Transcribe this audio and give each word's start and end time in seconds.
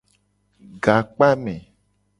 Gakpame. 0.83 1.57